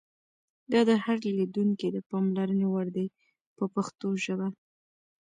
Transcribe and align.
دا 0.71 0.79
د 0.89 0.91
هر 1.03 1.17
لیدونکي 1.39 1.87
د 1.91 1.97
پاملرنې 2.09 2.67
وړ 2.69 2.87
دي 2.95 3.05
په 3.57 3.65
پښتو 3.75 4.07
ژبه. 4.23 4.47